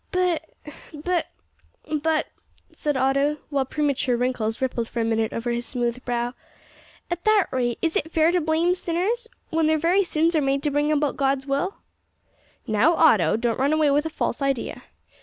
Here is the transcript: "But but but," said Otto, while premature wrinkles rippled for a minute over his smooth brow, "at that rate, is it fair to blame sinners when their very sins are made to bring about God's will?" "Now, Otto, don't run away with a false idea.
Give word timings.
"But 0.11 0.49
but 0.95 1.27
but," 2.01 2.25
said 2.73 2.97
Otto, 2.97 3.37
while 3.51 3.65
premature 3.65 4.17
wrinkles 4.17 4.59
rippled 4.59 4.87
for 4.89 4.99
a 4.99 5.03
minute 5.05 5.31
over 5.31 5.51
his 5.51 5.67
smooth 5.67 6.03
brow, 6.05 6.33
"at 7.11 7.23
that 7.23 7.45
rate, 7.51 7.77
is 7.83 7.95
it 7.95 8.11
fair 8.11 8.31
to 8.31 8.41
blame 8.41 8.73
sinners 8.73 9.27
when 9.51 9.67
their 9.67 9.77
very 9.77 10.03
sins 10.03 10.35
are 10.35 10.41
made 10.41 10.63
to 10.63 10.71
bring 10.71 10.91
about 10.91 11.17
God's 11.17 11.45
will?" 11.45 11.75
"Now, 12.65 12.95
Otto, 12.95 13.37
don't 13.37 13.59
run 13.59 13.73
away 13.73 13.91
with 13.91 14.07
a 14.07 14.09
false 14.09 14.41
idea. 14.41 14.81